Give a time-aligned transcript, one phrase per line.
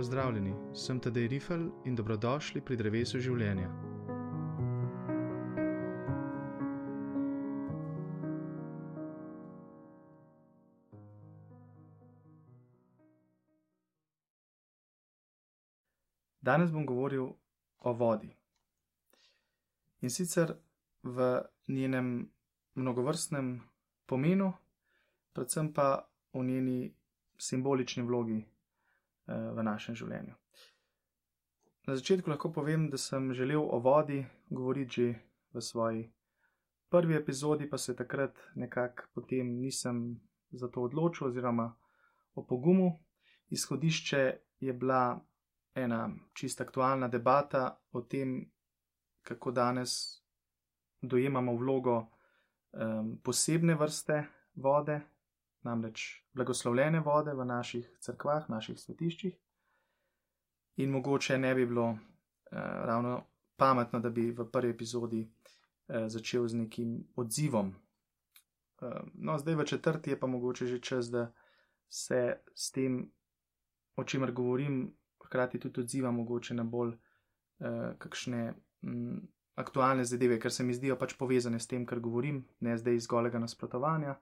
[0.00, 3.66] Pozdravljeni, sem Tadej Rifel in dobrodošli pri drevesu življenja.
[16.40, 17.26] Danes bom govoril
[17.84, 18.30] o vodi.
[20.00, 20.54] In sicer
[21.02, 21.28] v
[21.68, 22.30] njenem
[22.74, 23.52] mnogovrstnem
[24.06, 24.48] pomenu,
[25.36, 25.90] predvsem pa
[26.32, 26.78] v njeni
[27.36, 28.40] simbolični vlogi
[29.30, 30.34] v našem življenju.
[31.86, 35.14] Na začetku lahko povem, da sem želel o vodi govoriti že
[35.52, 36.12] v svoji
[36.90, 40.20] prvi epizodi, pa se takrat nekako potem nisem
[40.52, 41.74] za to odločil, oziroma
[42.34, 43.00] o pogumu.
[43.48, 45.20] Izhodišče je bila
[45.74, 48.50] ena čist aktualna debata o tem,
[49.22, 50.22] kako danes
[51.02, 54.24] dojemamo vlogo um, posebne vrste
[54.54, 55.00] vode,
[55.62, 59.36] namreč blagoslovljene vode v naših crkvah, naših svetiščih.
[60.76, 66.48] In mogoče ne bi bilo eh, ravno pametno, da bi v prvi epizodi eh, začel
[66.48, 67.74] z nekim odzivom.
[68.82, 71.32] Eh, no, zdaj v četrti je pa mogoče že čas, da
[71.88, 73.10] se s tem,
[73.96, 76.94] o čemer govorim, hkrati tudi odzivam mogoče na bolj
[77.60, 78.54] eh, kakšne.
[78.82, 79.28] Mm,
[79.60, 83.06] Aktualne zadeve, ker se mi zdijo pač povezane s tem, kar govorim, ne zdaj iz
[83.06, 84.14] golega nasprotovanja,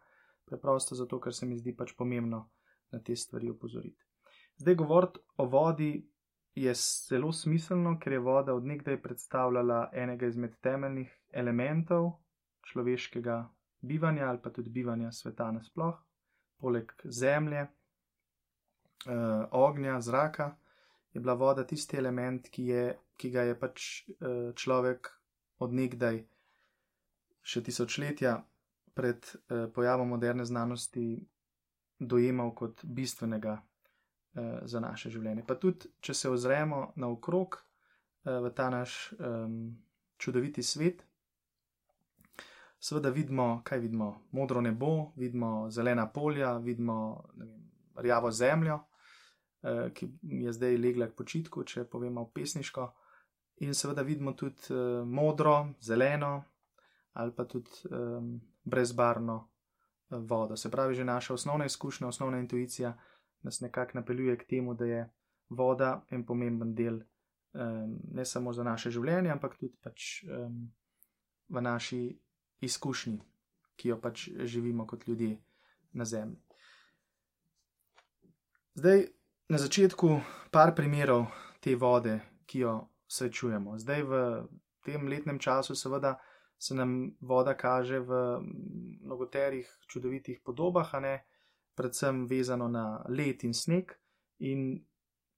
[0.48, 2.48] preprosto zato, ker se mi zdi pač pomembno
[2.92, 4.02] na te stvari opozoriti.
[4.58, 5.92] Zdaj, govoriti o vodi
[6.54, 12.10] je zelo smiselno, ker je voda odnegdaj predstavljala enega izmed temeljnih elementov
[12.66, 13.36] človeškega
[13.80, 15.94] bivanja ali pa tudi bivanja sveta nasploh,
[16.58, 17.66] poleg zemlje,
[19.06, 20.56] eh, ognja, zraka.
[21.12, 25.08] Je bila voda tisti element, ki, je, ki ga je pač eh, človek
[25.58, 26.20] odnegdaj,
[27.42, 28.34] še tisočletja,
[28.98, 31.28] pred eh, pojavom moderne znanosti
[31.98, 33.54] dojemal kot bistvenega
[34.34, 35.44] eh, za naše življenje.
[35.46, 39.36] Pa tudi, če se ozremo naokrog eh, v ta naš eh,
[40.18, 41.04] čudoviti svet,
[42.80, 44.10] seveda vidimo, kaj vidimo.
[44.34, 47.54] Modro nebo, vidimo zelena polja, vidimo vem,
[48.02, 48.80] rjavo zemljo,
[49.62, 50.10] eh, ki
[50.42, 52.90] je zdaj legla k počitku, če povemo pesniško.
[53.60, 56.44] In seveda vidimo tudi uh, modro, zeleno,
[57.18, 58.36] ali pa tudi um,
[58.68, 59.38] brezbarno
[60.10, 60.56] eh, vodo.
[60.56, 62.96] Se pravi, že naša osnovna izkušnja, osnovna intuicija
[63.42, 65.10] nas nekako napeljuje k temu, da je
[65.48, 67.00] voda en pomemben del
[67.52, 70.68] um, ne samo za naše življenje, ampak tudi pač, um,
[71.48, 72.02] v naši
[72.60, 73.18] izkušnji,
[73.76, 75.38] ki jo pač živimo kot ljudje
[75.92, 76.38] na Zemlji.
[78.78, 79.06] Zdaj,
[79.48, 80.20] na začetku,
[80.54, 81.26] par primerov
[81.60, 82.74] te vode, ki jo
[83.10, 83.78] srečujemo.
[83.80, 84.20] Zdaj, v
[84.86, 86.18] tem letnem času, seveda,
[86.58, 88.40] se nam voda kaže v
[89.00, 91.24] mnogoterih čudovitih podobah, ne,
[91.74, 93.92] predvsem vezano na led in sneg.
[94.38, 94.84] In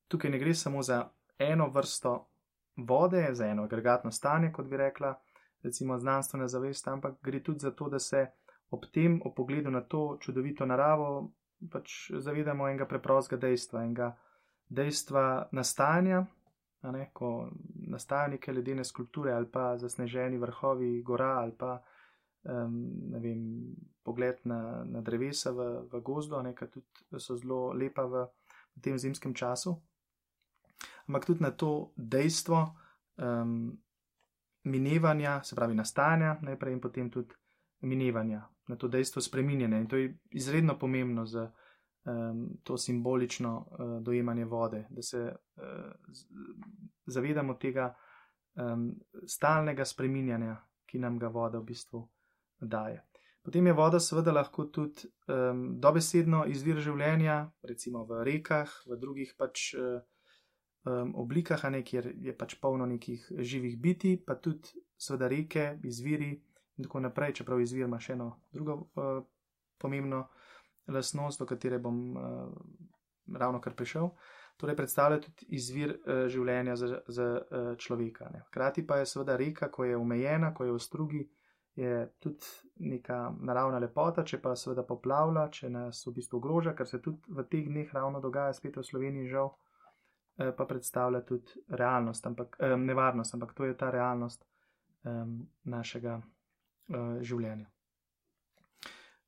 [0.08, 2.28] tukaj ne gre samo za eno vrsto
[2.76, 5.14] vode, za eno agregatno stanje, kot bi rekla,
[5.62, 8.26] recimo znanstvena zavest, ampak gre tudi za to, da se
[8.70, 11.30] ob tem, ob pogledu na to čudovito naravo,
[11.70, 14.16] pač zavedamo enega preprostega dejstva, enega
[14.68, 16.26] dejstva nastajanja
[16.82, 17.48] ne, ko
[17.90, 21.78] nastajajo neke ledene skulpture ali pa zasneženi vrhovi gora ali pa
[22.42, 28.26] um, vem, pogled na, na drevesa v, v gozdu, ki tudi so zelo lepa v,
[28.76, 29.76] v tem zimskem času.
[31.08, 32.74] Ampak tudi na to dejstvo
[33.18, 33.76] um,
[34.64, 37.34] minevanja, se pravi nastajanja, najprej in potem tudi
[37.82, 39.78] minevanja, na to dejstvo spreminjanja.
[39.78, 41.50] In to je izredno pomembno za
[42.04, 45.18] um, to simbolično uh, dojemanje vode, da se
[45.56, 45.64] uh,
[47.06, 47.94] zavedamo tega
[48.54, 48.94] um,
[49.26, 50.56] stalnega spreminjanja,
[50.86, 52.08] ki nam ga voda v bistvu
[52.60, 53.04] daje.
[53.42, 59.32] Potem je voda seveda lahko tudi um, dobesedno izvir življenja, recimo v rekah, v drugih
[59.38, 65.78] pač um, oblikah, ne, kjer je pač polno nekih živih biti, pa tudi seveda reke,
[65.88, 66.34] izviri
[66.76, 69.22] in tako naprej, čeprav izvir ima še eno drugo uh,
[69.80, 70.26] pomembno
[70.90, 72.22] lasnost, do katere bom uh,
[73.38, 74.10] ravno kar prišel.
[74.60, 78.28] Torej, predstavlja tudi izvir uh, življenja za, za uh, človeka.
[78.34, 78.42] Ne.
[78.50, 81.22] Hkrati pa je seveda reka, ko je omejena, ko je v strugi,
[81.80, 82.44] je tudi
[82.90, 87.32] neka naravna lepota, če pa seveda poplavlja, če nas v bistvu ogroža, kar se tudi
[87.32, 92.60] v teh dneh ravno dogaja, spet v Sloveniji žal, uh, pa predstavlja tudi realnost, ampak,
[92.60, 94.44] um, nevarnost, ampak to je ta realnost
[95.04, 97.70] um, našega uh, življenja.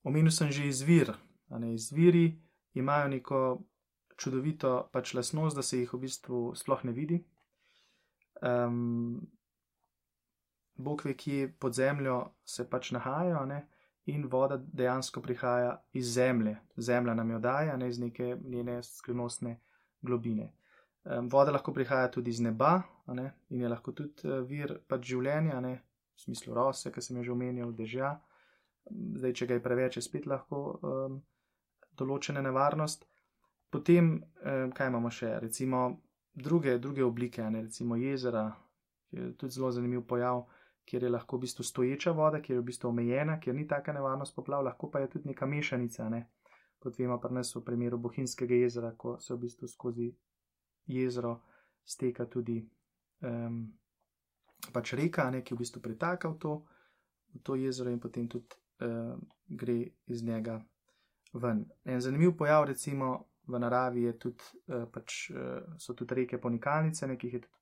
[0.03, 1.15] Omenil sem že izvir
[1.58, 2.26] ne, izviri
[2.75, 3.40] imajo neko
[4.16, 7.19] čudovito pač lasnost, da se jih v bistvu sploh ne vidi.
[8.43, 9.20] Um,
[10.75, 13.60] Bog ve, kje pod zemljo se pač nahajajo, ne,
[14.10, 16.56] in voda dejansko prihaja iz zemlje.
[16.76, 19.60] Zemlja nam jo daje, ne iz neke njene skrivnostne
[20.02, 20.52] globine.
[21.05, 22.82] Um, voda lahko prihaja tudi iz neba
[23.50, 25.81] in je lahko tudi uh, vir pač življenja, ne?
[26.12, 28.12] v smislu rose, ki sem jo že omenil, dežja.
[28.90, 31.22] Zdaj, če ga je preveč, je spet lahko um,
[31.99, 33.06] določena nevarnost.
[33.73, 35.85] Potem, um, kaj imamo še, recimo
[36.35, 37.62] druge, druge oblike, ne?
[37.62, 38.50] recimo jezera,
[39.09, 40.44] ki je tudi zelo zanimiv pojav,
[40.89, 43.93] kjer je lahko v bistvu stoječa voda, kjer je v bistvu omejena, kjer ni taka
[43.93, 46.09] nevarnost poplav, lahko pa je tudi neka mešanica.
[46.09, 46.27] Ne?
[46.83, 50.09] Kot vemo, pri nas v primeru Bohinjskega jezera, ko se v bistvu skozi
[50.91, 51.37] jezero
[51.85, 52.59] steka tudi
[53.23, 53.62] um,
[54.73, 56.56] pač reka, ne, ki v bistvu pritaka v to,
[57.35, 59.15] v to jezero in potem tudi uh,
[59.47, 60.59] gre iz njega
[61.32, 61.64] ven.
[61.84, 63.12] En zanimiv pojav, recimo
[63.46, 67.61] v naravi, tudi, uh, pač, uh, so tudi reke ponikalnice, nekih je tudi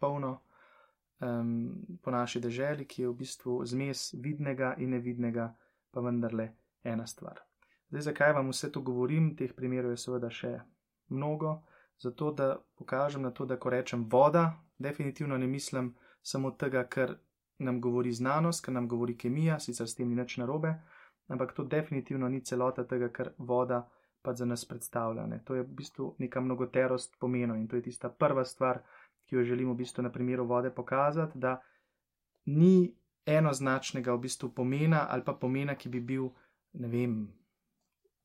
[0.00, 0.40] polno
[1.20, 5.50] um, po naši deželi, ki je v bistvu zmes vidnega in nevidnega,
[5.90, 6.50] pa vendarle
[6.84, 7.40] ena stvar.
[7.90, 9.34] Zdaj, zakaj vam vse to govorim?
[9.36, 10.52] Teh primerov je seveda še
[11.10, 11.60] mnogo,
[11.98, 17.16] zato da pokažem na to, da ko rečem voda, definitivno ne mislim samo tega, kar
[17.58, 20.78] nam govori znanost, kar nam govori kemija, sicer s tem ni nič narobe,
[21.30, 23.88] ampak to definitivno ni celota tega, kar voda
[24.22, 25.26] pa za nas predstavlja.
[25.26, 25.40] Ne.
[25.44, 28.82] To je v bistvu neka mnogoterost pomenov in to je tista prva stvar,
[29.26, 31.60] ki jo želimo v bistvu na primeru vode pokazati, da
[32.46, 32.94] ni
[33.26, 36.28] enoznačnega v bistvu pomena ali pa pomena, ki bi bil,
[36.72, 37.16] ne vem,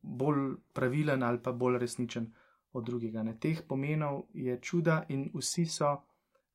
[0.02, 2.34] bolj pravilen ali pa bolj resničen
[2.74, 3.24] od drugega.
[3.24, 3.38] Ne.
[3.40, 5.96] Teh pomenov je čuda in vsi so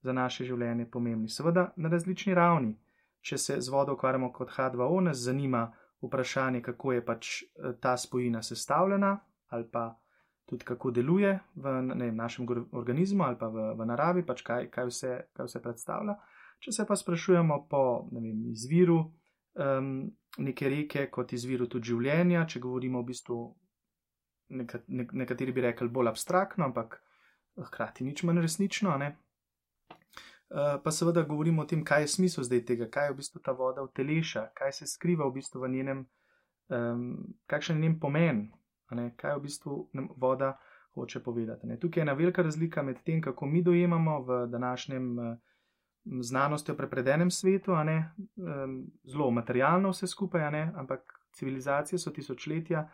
[0.03, 1.29] za naše življenje pomembni.
[1.29, 2.77] Seveda na različni ravni.
[3.21, 5.67] Če se z vodo ukvarjamo kot H2O, nas zanima
[6.03, 9.19] vprašanje, kako je pač eh, ta spojina sestavljena
[9.51, 10.01] ali pa
[10.47, 14.87] tudi kako deluje v ne, našem organizmu ali pa v, v naravi, pač kaj, kaj,
[14.91, 16.17] vse, kaj vse predstavlja.
[16.61, 17.83] Če se pa sprašujemo po
[18.13, 23.39] vem, izviru um, neke reke, kot izviru tudi življenja, če govorimo v bistvu,
[24.59, 26.99] neka, ne, nekateri bi rekli bolj abstraktno, ampak
[27.71, 28.99] hkrati nič manj resnično.
[28.99, 29.15] Ne?
[30.51, 33.43] Uh, pa seveda govorimo o tem, kaj je smisel zdaj tega, kaj je v bistvu
[33.45, 36.01] ta voda uteleša, kaj se skriva v bistvu v njenem,
[36.69, 37.05] um,
[37.47, 38.49] kakšen je njen pomen,
[38.91, 39.77] ne, kaj v bistvu
[40.19, 40.57] voda
[40.95, 41.67] hoče povedati.
[41.67, 41.79] Ne.
[41.79, 45.37] Tukaj je ena velika razlika med tem, kako mi dojemamo v današnjem eh,
[46.21, 48.15] znanostjo prepredenem svetu, ne,
[49.05, 51.01] zelo materialno vse skupaj, ne, ampak
[51.33, 52.89] civilizacije so tisočletja,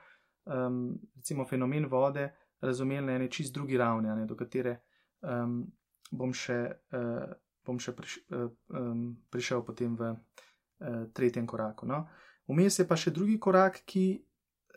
[1.16, 4.80] recimo fenomen vode, razumeli na eni čist drugi ravni, ne, do katere
[5.20, 5.66] um,
[6.10, 6.58] bom še,
[6.92, 7.32] uh,
[7.66, 11.86] bom še priš, um, prišel potem v uh, tretjem koraku.
[11.86, 12.04] No.
[12.46, 14.06] Vmes je pa še drugi korak, ki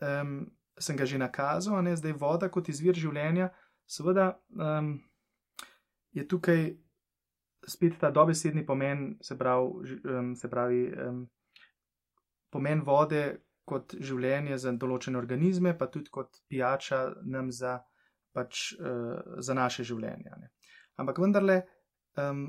[0.01, 0.41] um,
[0.79, 3.51] sem ga že nakazal, ne zdaj voda kot izvir življenja.
[3.89, 4.95] Seveda um,
[6.15, 6.71] je tukaj
[7.69, 11.23] spet ta dobesedni pomen, se pravi, um, se pravi um,
[12.49, 13.23] pomen vode
[13.69, 17.77] kot življenje za določene organizme, pa tudi kot pijača nam za,
[18.33, 20.39] pač, uh, za naše življenje.
[20.41, 20.49] Ne.
[21.01, 21.61] Ampak vendarle.
[22.17, 22.47] Um,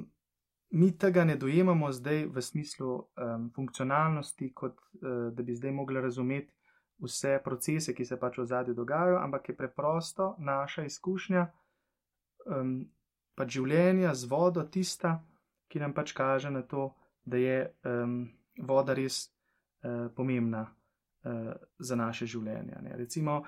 [0.70, 6.00] Mi tega ne dojemamo zdaj v smislu um, funkcionalnosti, kot uh, da bi zdaj mogli
[6.00, 6.52] razumeti
[7.02, 11.46] vse procese, ki se pač v zadnjem dogajajo, ampak je preprosto naša izkušnja
[12.46, 12.84] um,
[13.34, 15.16] pač življenja z vodo tista,
[15.70, 16.90] ki nam pač kaže na to,
[17.24, 17.56] da je
[17.86, 18.28] um,
[18.66, 22.78] voda res uh, pomembna uh, za naše življenje.
[22.84, 22.96] Ne.
[22.98, 23.40] Recimo,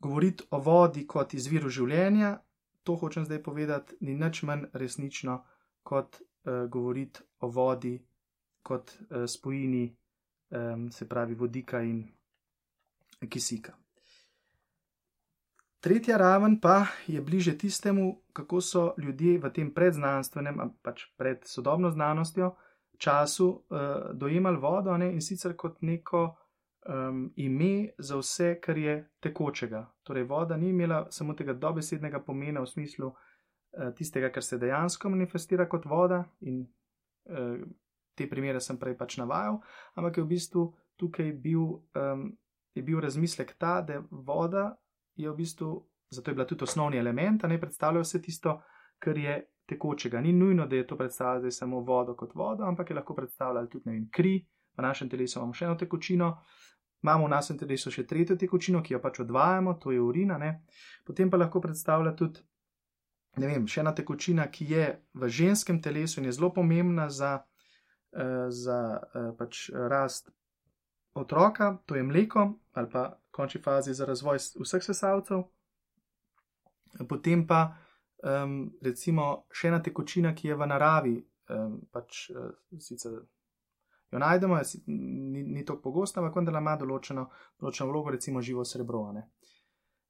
[0.00, 2.38] govoriti o vodi kot izviru življenja,
[2.82, 5.40] to hočem zdaj povedati, ni nič manj resnično
[5.84, 7.98] kot govoriti o vodi
[8.62, 9.96] kot uh, spojini,
[10.90, 12.00] se pravi vodika in
[13.28, 13.72] kisika.
[15.80, 21.90] Tretja raven pa je bliže tistemu, kako so ljudje v tem predznanstvenem, pač pred sodobno
[21.90, 22.50] znanostjo,
[22.98, 23.78] času uh,
[24.12, 29.86] dojemali vodo ne, in sicer kot neko um, ime za vse, kar je tekočega.
[30.02, 33.29] Torej, voda ni imela samo tega dobesednega pomena v smislu uh,
[33.96, 36.62] tistega, kar se dejansko manifestira kot voda, in
[37.30, 37.56] uh,
[38.18, 39.60] te primere sem prej pač navajal,
[39.94, 40.64] ampak je v bistvu
[41.00, 42.30] tukaj bil um,
[42.82, 44.76] bil razmislek ta, da voda
[45.16, 48.60] je v bistvu, zato je bila tudi osnovni element, da ne predstavlja vse tisto,
[48.98, 50.20] kar je tekočega.
[50.20, 53.90] Ni nujno, da je to predstavljalo samo vodo kot vodo, ampak je lahko predstavljalo tudi
[53.90, 54.46] vem, kri,
[54.76, 56.36] v našem telesu imamo še eno tekočino.
[57.02, 60.62] Imamo v našem telesu še tretjo tekočino, ki jo pač odvajamo, to je urina, ne?
[61.06, 62.42] potem pa lahko predstavlja tudi
[63.36, 67.38] vem, še ena tekočina, ki je v ženskem telesu in je zelo pomembna za,
[68.16, 70.30] uh, za uh, pač rast
[71.14, 75.44] otroka, to je mleko, ali pa v končni fazi za razvoj vseh sesalcev.
[77.08, 77.70] Potem pa
[78.22, 81.16] um, recimo še ena tekočina, ki je v naravi,
[81.54, 83.20] um, pač uh, sicer
[84.10, 87.28] jo najdemo, ni, ni tako pogosta, ampak vendar ima določeno,
[87.60, 89.04] določeno vlogo, recimo živo srebro.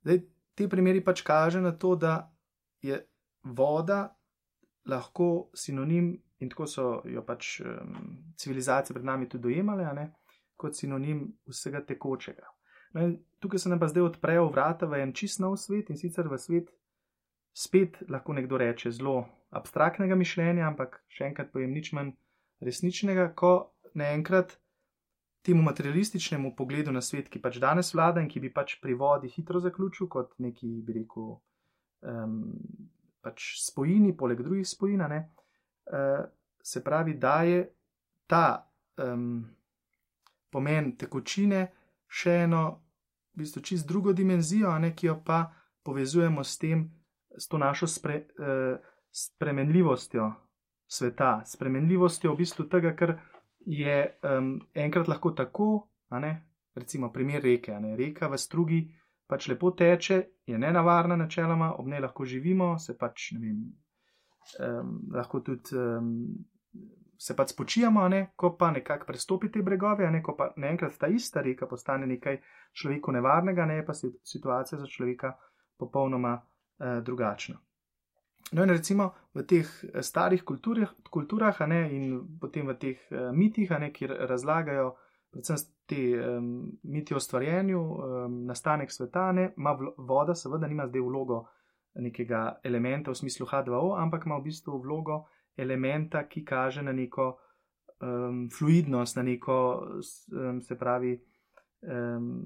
[0.00, 0.22] Zdaj,
[0.56, 2.14] te primeri pač kaže na to, da
[2.80, 2.96] je
[3.44, 4.16] voda
[4.88, 7.96] lahko sinonim, in tako so jo pač um,
[8.36, 10.06] civilizacije pred nami tudi dojemale, ne,
[10.56, 12.48] kot sinonim vsega tekočega.
[12.92, 13.06] No,
[13.38, 16.38] tukaj se nam pa zdaj odprejo vrata v en čist nov svet in sicer v
[16.38, 16.72] svet,
[17.54, 22.14] spet lahko nekdo reče, zelo abstraktnega mišljenja, ampak še enkrat pojem nič manj
[22.64, 24.56] resničnega, ko naenkrat
[25.42, 29.30] temu materialističnemu pogledu na svet, ki pač danes vlada in ki bi pač pri vodi
[29.32, 31.30] hitro zaključil kot neki, bi rekel,
[32.04, 32.42] um,
[33.20, 35.20] pač spojini, poleg drugih spojina, ne,
[35.92, 36.24] uh,
[36.62, 37.64] se pravi, da je
[38.26, 38.44] ta
[39.02, 39.42] um,
[40.50, 41.66] pomen tekočine
[42.10, 42.62] še eno,
[43.34, 45.44] v bistvu, čist drugo dimenzijo, ne, ki jo pa
[45.86, 46.84] povezujemo s tem,
[47.38, 48.76] s to našo spre, uh,
[49.10, 50.30] spremenljivostjo
[50.90, 53.14] sveta, spremenljivostjo v bistvu tega, kar
[53.66, 53.96] je
[54.26, 55.68] um, enkrat lahko tako,
[56.74, 57.72] recimo primer reke.
[57.96, 58.80] Reka v strugi
[59.30, 63.60] pač lepo teče, je nenavarna, načeloma, ob njej lahko živimo, se pač ne vem,
[64.66, 66.10] um, lahko tudi um,
[67.20, 68.20] se pač spočijamo, ne?
[68.36, 70.22] ko pa nekako prestopi te bregove, ne?
[70.22, 72.40] ko pa naenkrat ta ista reka postane nekaj
[72.72, 75.34] človeku nevarnega, ne pa situacija za človeka
[75.78, 77.58] popolnoma uh, drugačna.
[78.52, 83.28] No, in recimo v teh eh, starih kulturah, kulturah ne, in potem v teh uh,
[83.36, 84.94] mitih, ne, kjer razlagajo
[85.30, 85.56] predvsem
[85.86, 91.44] te um, miti o stvarjenju, um, nastanek sveta, ne, ima voda, seveda, nima zdaj vlogo
[91.94, 95.24] nekega elementa v smislu H2O, ampak ima v bistvu vlogo
[95.56, 97.32] elementa, ki kaže na neko
[98.00, 99.56] um, fluidnost, na neko,
[100.32, 101.16] um, se pravi,
[101.82, 102.44] um,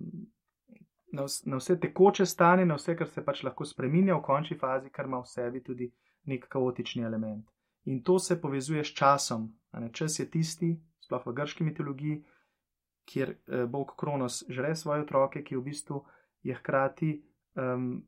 [1.12, 4.90] na, na vse tekoče stanje, na vse, kar se pač lahko spremenja v končni fazi,
[4.90, 5.90] kar ima v sebi tudi
[6.26, 7.44] nek kaotični element.
[7.84, 9.50] In to se povezuje s časom.
[9.92, 10.72] Čas je tisti,
[11.04, 12.22] sploh v grški mitologiji,
[13.04, 16.02] kjer eh, Bog Kronos žre svoje otroke, ki v bistvu
[16.44, 17.14] je hkrati
[17.54, 18.04] um,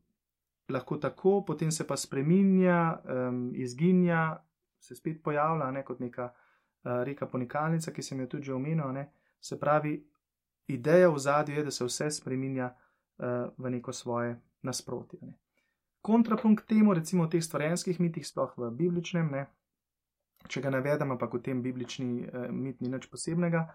[0.69, 4.45] lahko tako, potem se pa spremenja, um, izginja,
[4.81, 9.05] se spet pojavlja ne, kot neka uh, reka ponikalnica, ki sem jo tudi omenil.
[9.41, 9.97] Se pravi,
[10.69, 15.21] ideja v zadju je, da se vse spremenja uh, v neko svoje nasprotje.
[15.23, 15.39] Ne.
[16.03, 19.47] Kontrapunkt temu, recimo v teh stvarjenskih mitih, sploh v bibličnem, ne,
[20.47, 23.67] če ga navedemo, pa kot tem biblični uh, mit ni nič posebnega,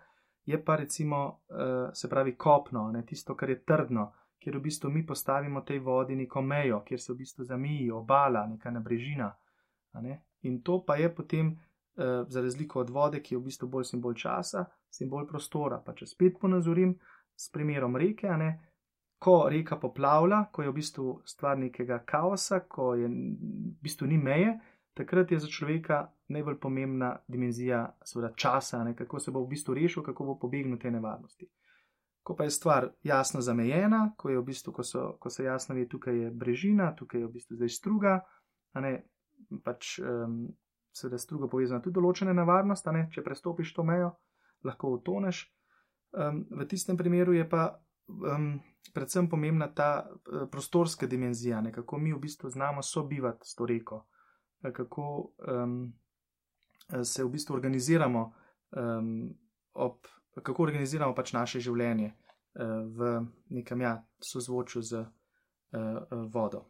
[0.45, 4.89] je pa recimo, uh, se pravi, kopno, ne, tisto, kar je trdno, kjer v bistvu
[4.89, 9.29] mi postavimo tej vodi neko mejo, kjer se v bistvu zamiji obala, neka nabrežina.
[10.01, 10.21] Ne.
[10.41, 13.85] In to pa je potem, uh, za razliko od vode, ki je v bistvu bolj
[13.93, 15.81] simbol časa, simbol prostora.
[15.85, 16.95] Pa če spet ponazorim
[17.35, 18.51] s primerom reke, ne,
[19.21, 24.17] ko reka poplavlja, ko je v bistvu stvar nekega kaosa, ko je v bistvu ni
[24.17, 24.55] meje,
[24.93, 29.73] takrat je za človeka najbolj pomembna dimenzija seveda, časa, ne, kako se bo v bistvu
[29.73, 31.49] rešil, kako bo pobegnil te nevarnosti.
[32.23, 35.87] Ko pa je stvar jasno zamejena, ko, v bistvu, ko, so, ko se jasno ve,
[35.89, 38.19] tukaj je brežina, tukaj je v bistvu zdaj struga,
[38.77, 38.93] ne,
[39.63, 40.43] pač um,
[40.93, 44.11] seveda struga povezana tudi določene nevarnosti, ne, če prestopiš to mejo,
[44.67, 45.47] lahko utoneš.
[46.11, 47.71] Um, v tistem primeru je pa
[48.07, 48.59] um,
[48.93, 53.65] predvsem pomembna ta uh, prostorska dimenzija, ne, kako mi v bistvu znamo sobivati s to
[53.65, 54.03] reko,
[54.61, 55.93] kako um,
[57.03, 58.33] se v bistvu organiziramo,
[58.77, 59.29] um,
[59.73, 60.07] ob,
[60.43, 63.15] kako organiziramo pač naše življenje uh, v
[63.57, 65.09] nekem ja, sozvočju z uh,
[66.33, 66.65] vodo.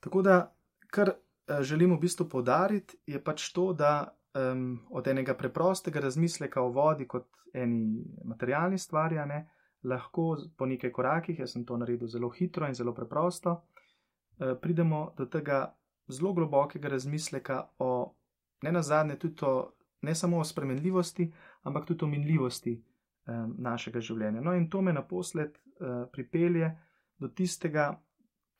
[0.00, 0.54] Tako da,
[0.92, 1.14] kar
[1.60, 7.08] želim v bistvu podariti, je pač to, da um, od enega preprostega razmisleka o vodi
[7.08, 9.44] kot eni materialni stvari, ne,
[9.84, 13.60] lahko po nekaj korakih, jaz sem to naredil zelo hitro in zelo preprosto,
[14.60, 15.76] pridemo do tega
[16.08, 18.14] zelo globokega razmisleka o
[18.62, 19.72] ne nazadnje tudi o
[20.02, 22.74] ne samo o spremenljivosti, ampak tudi o minljivosti
[23.26, 24.40] um, našega življenja.
[24.40, 26.70] No, in to me naposled uh, pripelje
[27.18, 27.88] do tistega,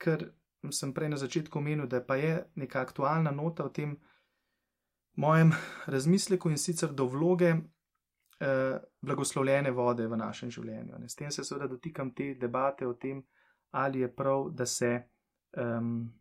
[0.01, 0.25] kar
[0.73, 3.97] sem prej na začetku omenil, da pa je neka aktualna nota v tem,
[5.21, 5.53] mojem
[5.87, 10.99] razmisleku in sicer do vloge eh, blagoslovljene vode v našem življenju.
[10.99, 11.09] Ne.
[11.09, 13.21] S tem se seveda dotikam te debate o tem,
[13.71, 14.91] ali je prav, da se
[15.57, 16.13] um,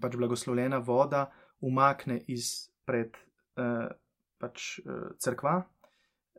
[0.00, 1.26] pač blagoslovljena voda
[1.60, 3.16] umakne izpred
[3.56, 3.88] eh,
[4.38, 5.56] pač, eh, crkva,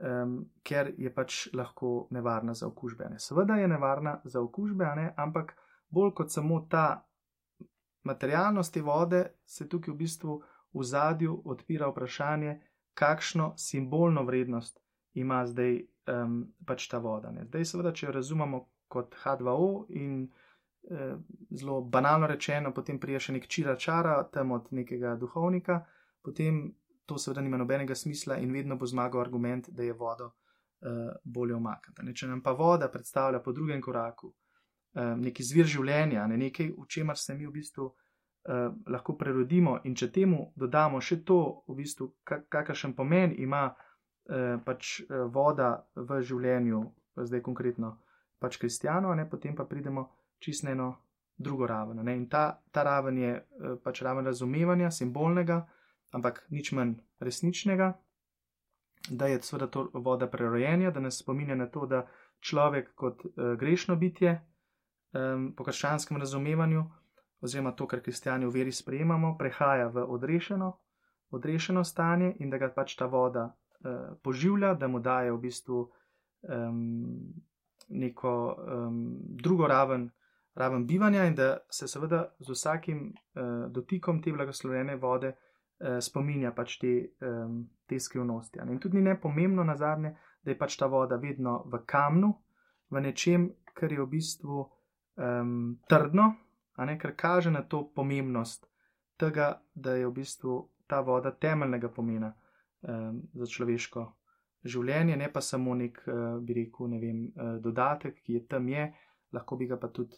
[0.01, 3.09] um, ker je pač lahko nevarna za okužbe.
[3.09, 3.19] Ne.
[3.19, 5.55] Seveda je nevarna za okužbe, ne, ampak
[5.89, 7.03] bolj kot samo ta
[8.05, 10.41] materialnost te vode, se tukaj v bistvu
[10.73, 12.59] v zadju odpira vprašanje,
[12.93, 14.79] kakšno simbolno vrednost
[15.13, 17.31] ima zdaj um, pač ta voda.
[17.31, 17.45] Ne.
[17.49, 20.27] Zdaj, seveda, če jo razumemo kot H2O in
[21.49, 25.81] zelo banalno rečeno, potem prije še nek čira čara tam od nekega duhovnika,
[26.23, 26.75] potem
[27.05, 30.31] to seveda nima nobenega smisla in vedno bo zmagal argument, da je vodo
[30.81, 32.13] eh, bolje omakati.
[32.13, 36.87] Če nam pa voda predstavlja po drugem koraku eh, neki zvir življenja, ne nekaj, v
[36.87, 37.93] čemer se mi v bistvu
[38.87, 43.65] lahko prerodimo, in če temu dodamo še to, v bistvu, kakšen pomen ima
[44.63, 45.01] pač
[45.35, 46.79] voda v življenju,
[47.27, 47.89] zdaj konkretno
[48.39, 50.05] pač kristijano, potem pa pridemo
[50.39, 50.95] čisto eno
[51.37, 52.03] drugo raven.
[52.05, 52.15] Ne?
[52.17, 55.61] In ta, ta raven je uh, pač raven razumevanja, simbolnega,
[56.11, 57.93] ampak nič manj resničnega.
[59.09, 62.07] Da je seveda to voda prerojenja, da nas spominja na to, da
[62.39, 64.39] človek kot uh, grešno bitje,
[65.13, 66.83] um, po krščanskem razumevanju,
[67.41, 70.73] oziroma to, kar kristijani v veri sprejemamo, prehaja v odrešeno,
[71.29, 75.85] odrešeno stanje in da ga pač ta voda uh, poživlja, da mu daje v bistvu
[76.41, 77.33] um,
[77.87, 79.03] neko um,
[79.37, 80.09] drugo raven,
[80.57, 86.51] raven bivanja in da se seveda z vsakim uh, dotikom te blagoslovene vode uh, spominja
[86.51, 88.59] pač te, um, te skrivnosti.
[88.65, 92.33] In tudi ni nepomembno na zadnje, da je pač ta voda vedno v kamnu,
[92.89, 96.31] v nečem, kar je v bistvu um, trdno,
[96.77, 98.65] ne, kar kaže na to pomembnost
[99.17, 104.05] tega, da je v bistvu ta voda temeljnega pomena um, za človeško
[104.65, 108.69] življenje, ne pa samo nek, uh, bi rekel, ne vem, uh, dodatek, ki je tam
[108.69, 108.87] je,
[109.33, 110.17] lahko bi ga pa tudi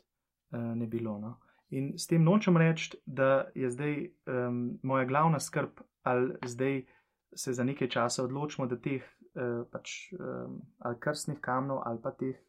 [0.52, 1.18] ne bilo.
[1.20, 1.38] No.
[1.70, 6.86] In s tem nočem reči, da je zdaj um, moja glavna skrb, ali zdaj
[7.36, 12.12] se za nekaj časa odločimo, da teh uh, pač, um, ali krstnih kamnov ali pa
[12.12, 12.40] teh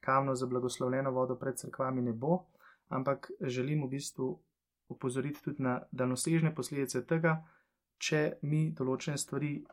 [0.00, 2.44] kamno za blagoslovljeno vodo pred crkvami ne bo,
[2.88, 4.42] ampak želim v bistvu
[4.88, 7.40] upozoriti tudi na daljnosežne posledice tega,
[7.98, 9.64] če mi določene stvari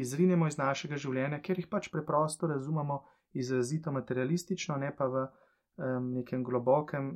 [0.00, 5.26] izrinemo iz našega življenja, ker jih pač preprosto razumemo izrazito materialistično, ne pa v
[6.00, 7.14] nekem globokem,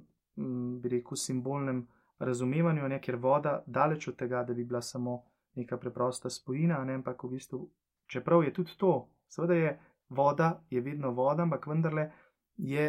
[0.80, 1.84] bi rekel, simbolnem
[2.18, 5.22] razumevanju, ne ker voda daleč od tega, da bi bila samo
[5.54, 7.60] neka preprosta spojina, ne ampak v bistvu,
[8.06, 8.94] čeprav je tudi to,
[9.28, 9.74] seveda je
[10.08, 12.10] voda, je vedno voda, ampak vendarle
[12.56, 12.86] je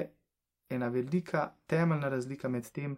[0.69, 2.97] ena velika temeljna razlika med tem,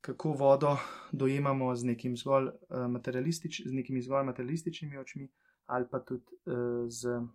[0.00, 0.76] kako vodo
[1.12, 5.28] dojemamo z, nekim zgolj, uh, materialistič, z nekimi zgolj materialističnimi očmi
[5.66, 7.30] ali pa tudi uh, z uh,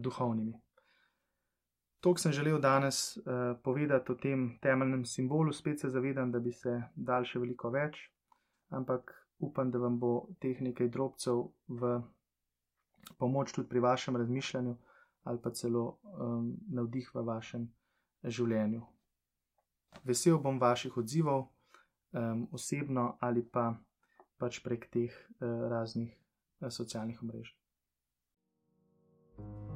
[0.00, 0.54] duhovnimi.
[2.02, 3.22] To, kar sem želel danes uh,
[3.62, 8.00] povedati o tem temeljnem simbolu, spet se zavedam, da bi se dal še veliko več,
[8.74, 10.10] ampak upam, da vam bo
[10.42, 11.92] teh nekaj drobcev v
[13.22, 14.74] pomoč tudi pri vašem razmišljanju
[15.30, 17.68] ali pa celo um, navdih v vašem
[18.24, 18.82] življenju.
[20.02, 21.44] Vesel bom vaših odzivov,
[22.10, 23.68] um, osebno ali pa
[24.42, 27.54] pač prek teh uh, raznih uh, socialnih mrež.
[29.32, 29.71] thank you